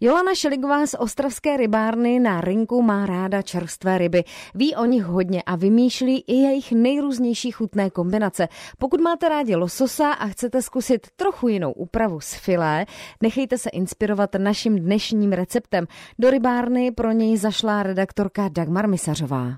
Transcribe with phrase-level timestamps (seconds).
[0.00, 4.24] Jolana Šeligová z Ostravské rybárny na rynku má ráda čerstvé ryby.
[4.54, 8.48] Ví o nich hodně a vymýšlí i jejich nejrůznější chutné kombinace.
[8.78, 12.86] Pokud máte rádi lososa a chcete zkusit trochu jinou úpravu s filé,
[13.22, 15.86] nechejte se inspirovat naším dnešním receptem.
[16.18, 19.52] Do rybárny pro něj zašla redaktorka Dagmar Misařová.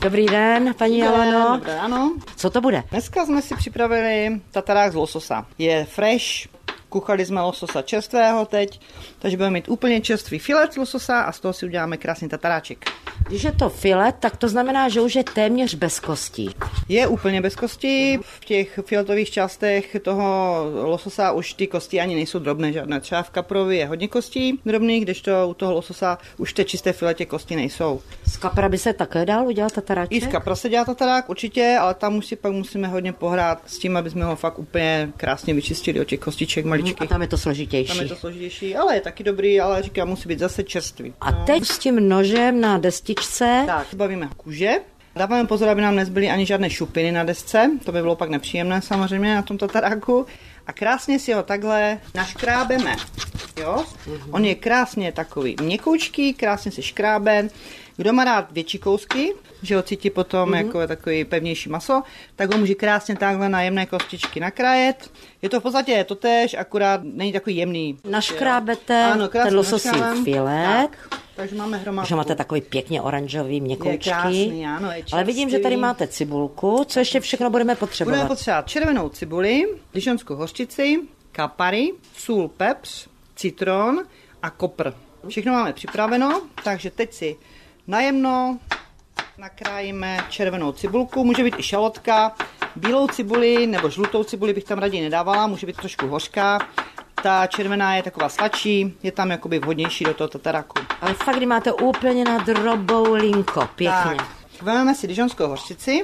[0.00, 1.56] Dobrý den, paní Jeleno.
[1.56, 2.16] Dobré ráno.
[2.36, 2.82] Co to bude?
[2.90, 5.46] Dneska jsme si připravili tatarák z lososa.
[5.58, 6.55] Je fresh,
[6.96, 8.80] Kuchali jsme lososa čerstvého teď,
[9.18, 12.84] takže budeme mít úplně čerstvý filet lososa a z toho si uděláme krásný tataráček.
[13.28, 16.50] Když je to filet, tak to znamená, že už je téměř bez kostí.
[16.88, 18.18] Je úplně bez kostí.
[18.22, 23.00] V těch filetových částech toho lososa už ty kosti ani nejsou drobné, žádné.
[23.00, 27.26] Třeba v kaprovi je hodně kostí drobných, kdežto u toho lososa už té čisté filetě
[27.26, 28.00] kosti nejsou.
[28.26, 30.12] Z kapra by se také dal udělat tataráček?
[30.12, 33.62] I z kapra se dělá tatarák určitě, ale tam už si pak musíme hodně pohrát
[33.66, 37.02] s tím, aby jsme ho fakt úplně krásně vyčistili od těch kostiček maličkých.
[37.02, 37.88] A tam je to složitější.
[37.88, 41.14] Tam je to složitější, ale je taky dobrý, ale říkám, musí být zase čerstvý.
[41.20, 41.44] A no.
[41.46, 42.78] teď s tím nožem na
[43.16, 43.62] destičce.
[43.66, 44.72] Tak, bavíme kůže.
[45.16, 48.82] Dáváme pozor, aby nám nezbyly ani žádné šupiny na desce, to by bylo pak nepříjemné
[48.82, 50.26] samozřejmě na tom tataráku.
[50.66, 52.96] A krásně si ho takhle naškrábeme.
[53.60, 53.84] Jo?
[54.30, 57.50] On je krásně takový měkoučký, krásně si škráben.
[57.96, 60.66] Kdo má rád větší kousky, že ho cítí potom mm-hmm.
[60.66, 62.02] jako takový pevnější maso,
[62.36, 65.10] tak ho může krásně takhle na jemné kostičky nakrájet.
[65.42, 67.98] Je to v podstatě to tež, akurát není takový jemný.
[68.10, 69.88] Naškrábete ano, ten lososí
[70.24, 70.90] filet.
[70.90, 71.25] Tak.
[71.36, 72.08] Takže máme hromadu.
[72.08, 73.92] Že máte takový pěkně oranžový, měkoučký.
[73.92, 76.84] Je krásný, ano, je Ale vidím, že tady máte cibulku.
[76.88, 78.14] Co ještě všechno budeme potřebovat?
[78.14, 81.00] Budeme potřebovat červenou cibuli, dižonskou hořčici,
[81.32, 84.04] kapary, sůl, pepř, citron
[84.42, 84.92] a kopr.
[85.28, 87.36] Všechno máme připraveno, takže teď si
[87.86, 88.58] najemno
[89.38, 92.36] nakrájíme červenou cibulku, může být i šalotka,
[92.76, 96.58] bílou cibuli nebo žlutou cibuli bych tam raději nedávala, může být trošku hořká.
[97.22, 100.74] Ta červená je taková sladší, je tam jakoby vhodnější do toho tataraku.
[101.00, 104.16] Ale fakt, kdy máte úplně na drobou linko, pěkně.
[104.16, 104.26] Tak,
[104.62, 106.02] vezmeme si dižonskou hořčici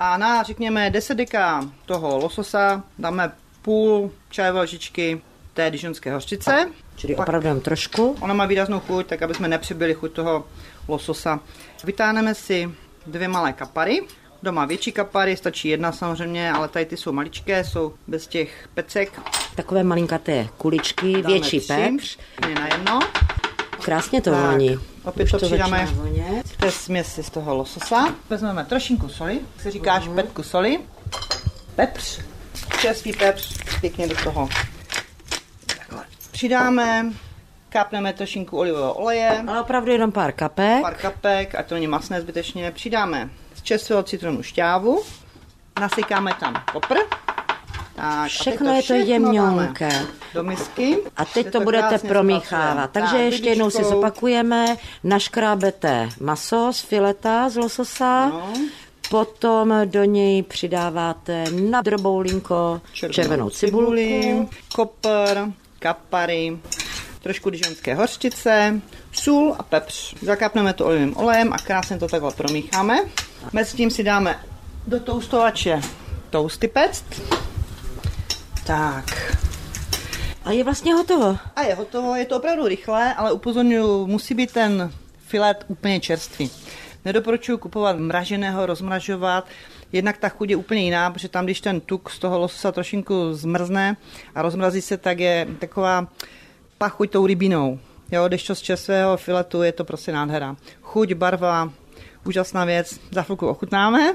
[0.00, 3.32] a na, řekněme, 10 deka toho lososa dáme
[3.62, 5.22] půl čajové lžičky
[5.54, 6.68] té dižonské hořčice.
[6.96, 8.16] Čili opravdu jen trošku.
[8.20, 10.46] Ona má výraznou chuť, tak aby jsme nepřibyli chuť toho
[10.88, 11.40] lososa.
[11.84, 12.70] Vytáhneme si
[13.06, 14.00] dvě malé kapary.
[14.42, 19.20] Doma větší kapary, stačí jedna samozřejmě, ale tady ty jsou maličké, jsou bez těch pecek.
[19.54, 22.18] Takové malinkaté kuličky, Dáme větší pepř.
[23.82, 24.78] Krásně to voní.
[25.04, 25.88] Opět to přidáme
[26.56, 28.14] to je směs z toho lososa.
[28.30, 30.12] Vezmeme trošinku soli, se říká uh-huh.
[30.12, 30.80] špetku soli.
[31.74, 32.20] Pepř,
[32.80, 34.48] čerstvý pepř, pěkně do toho.
[35.66, 36.04] Takhle.
[36.32, 37.12] Přidáme
[37.72, 39.44] Kápneme trošinku olivového oleje.
[39.48, 40.82] Ale opravdu jenom pár kapek.
[40.82, 42.70] Pár kapek, ať to není masné zbytečně.
[42.70, 45.02] Přidáme z čerstvého citronu šťávu.
[45.80, 46.94] Nasykáme tam kopr.
[47.94, 50.06] Tak, všechno je to jemňonké.
[50.34, 50.98] Do misky.
[51.16, 52.90] A teď to, to budete promíchávat.
[52.90, 54.76] Takže tak, ještě jednou si zopakujeme.
[55.04, 58.28] Naškrábete maso z fileta z lososa.
[58.28, 58.52] No.
[59.10, 64.36] Potom do něj přidáváte na drobou linko červenou, červenou cibuli,
[64.74, 65.48] kopr,
[65.78, 66.58] kapary,
[67.22, 68.80] trošku dižonské hořčice,
[69.12, 70.14] sůl a pepř.
[70.22, 72.98] Zakápneme to olivovým olejem a krásně to takhle promícháme.
[73.52, 74.40] Mezi tím si dáme
[74.86, 75.80] do toustovače
[76.30, 77.04] tousty pect.
[78.72, 79.36] Tak.
[80.44, 81.38] A je vlastně hotovo.
[81.56, 86.50] A je hotovo, je to opravdu rychlé, ale upozorňuji, musí být ten filet úplně čerstvý.
[87.04, 89.46] Nedoporučuji kupovat mraženého, rozmražovat.
[89.92, 93.34] Jednak ta chuť je úplně jiná, protože tam, když ten tuk z toho lososa trošinku
[93.34, 93.96] zmrzne
[94.34, 96.06] a rozmrazí se, tak je taková
[96.78, 97.78] pachuť tou rybinou.
[98.12, 100.56] Jo, když to z čerstvého filetu je to prostě nádhera.
[100.82, 101.72] Chuť, barva,
[102.24, 103.00] úžasná věc.
[103.10, 104.14] Za chvilku ochutnáme.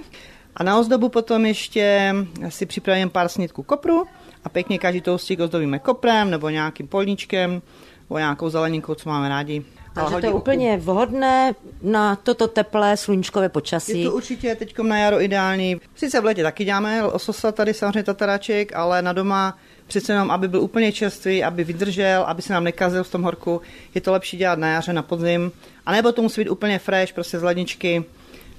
[0.57, 2.16] A na ozdobu potom ještě
[2.50, 4.03] si připravím pár snitků kopru
[4.44, 7.62] a pěkně každý toustík ozdobíme koprem nebo nějakým polníčkem
[8.09, 9.66] nebo nějakou zeleninkou, co máme rádi.
[9.94, 14.01] Takže to je úplně vhodné na toto teplé sluníčkové počasí.
[14.01, 15.81] Je to určitě teď na jaro ideální.
[15.95, 19.57] Sice v létě taky děláme ososa tady samozřejmě tataráček, ale na doma
[19.88, 23.62] přece jenom, aby byl úplně čerstvý, aby vydržel, aby se nám nekazil v tom horku.
[23.95, 25.51] Je to lepší dělat na jaře, na podzim.
[25.86, 28.03] A nebo to musí být úplně fresh, prostě z ledničky,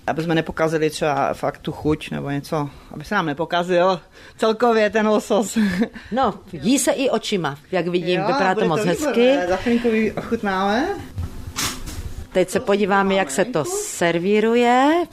[0.08, 4.00] aby jsme nepokazili třeba fakt tu chuť nebo něco, aby se nám nepokazil
[4.36, 5.58] celkově ten losos.
[6.12, 9.36] No, jí se i očima, jak vidím, jo, vypadá to moc to hezky.
[9.48, 10.88] Za chvilku ochutnáme.
[12.32, 15.06] Teď se podíváme, jak se to servíruje.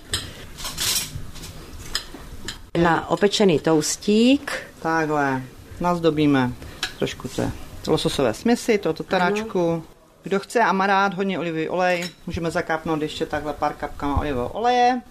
[2.83, 4.53] Na opečený toustík.
[4.80, 5.41] Takhle
[5.80, 6.51] nazdobíme
[7.00, 7.51] trošku té
[7.88, 9.83] lososové směsi, tohoto taráčku.
[10.25, 14.50] Kdo chce a má rád hodně olivový olej, můžeme zakápnout ještě takhle pár kapkama olivového
[14.50, 15.01] oleje.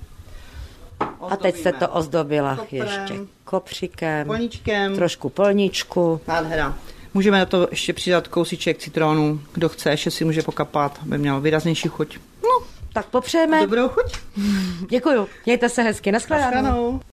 [1.00, 3.14] Ozdobíme a teď se to ozdobila koprem, ještě
[3.44, 6.20] kopřikem, polníčkem, trošku polníčku.
[6.28, 6.74] Nádhera.
[7.14, 11.40] Můžeme na to ještě přidat kousíček citronu, kdo chce, ještě si může pokapat, aby měl
[11.40, 12.18] výraznější chuť.
[12.42, 13.60] No, tak popřejeme.
[13.60, 14.16] Dobrou chuť.
[14.90, 15.28] Děkuju.
[15.46, 16.12] Mějte se hezky.
[16.12, 17.00] Naschledanou.